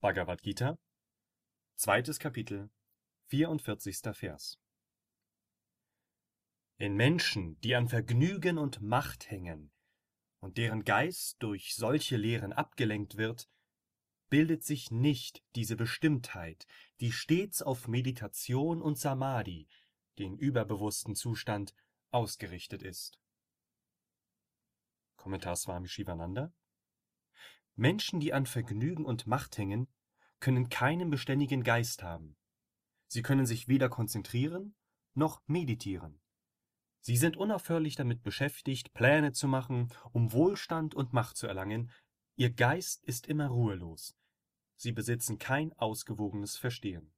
Bhagavad 0.00 0.42
Gita, 0.42 0.78
zweites 1.74 2.18
Kapitel, 2.18 2.68
44. 3.28 4.14
Vers. 4.14 4.60
In 6.76 6.96
Menschen, 6.96 7.58
die 7.62 7.74
an 7.74 7.88
Vergnügen 7.88 8.58
und 8.58 8.82
Macht 8.82 9.30
hängen 9.30 9.72
und 10.40 10.58
deren 10.58 10.84
Geist 10.84 11.42
durch 11.42 11.74
solche 11.74 12.18
Lehren 12.18 12.52
abgelenkt 12.52 13.16
wird, 13.16 13.48
bildet 14.28 14.62
sich 14.62 14.90
nicht 14.90 15.42
diese 15.54 15.76
Bestimmtheit, 15.76 16.66
die 17.00 17.10
stets 17.10 17.62
auf 17.62 17.88
Meditation 17.88 18.82
und 18.82 18.98
Samadhi, 18.98 19.66
den 20.18 20.36
überbewussten 20.36 21.14
Zustand, 21.14 21.74
ausgerichtet 22.10 22.82
ist. 22.82 23.18
Kommentar 25.16 25.56
Swami 25.56 25.88
Shivananda 25.88 26.52
Menschen, 27.76 28.20
die 28.20 28.32
an 28.32 28.46
Vergnügen 28.46 29.04
und 29.04 29.26
Macht 29.26 29.58
hängen, 29.58 29.88
können 30.40 30.68
keinen 30.68 31.10
beständigen 31.10 31.62
Geist 31.62 32.02
haben. 32.02 32.36
Sie 33.06 33.22
können 33.22 33.46
sich 33.46 33.68
weder 33.68 33.88
konzentrieren 33.88 34.74
noch 35.14 35.42
meditieren. 35.46 36.20
Sie 37.00 37.16
sind 37.16 37.36
unaufhörlich 37.36 37.96
damit 37.96 38.22
beschäftigt, 38.22 38.92
Pläne 38.92 39.32
zu 39.32 39.48
machen, 39.48 39.92
um 40.12 40.32
Wohlstand 40.32 40.94
und 40.94 41.12
Macht 41.12 41.36
zu 41.36 41.46
erlangen, 41.46 41.90
ihr 42.36 42.52
Geist 42.52 43.04
ist 43.04 43.26
immer 43.26 43.46
ruhelos. 43.46 44.16
Sie 44.76 44.92
besitzen 44.92 45.38
kein 45.38 45.72
ausgewogenes 45.74 46.56
Verstehen. 46.56 47.12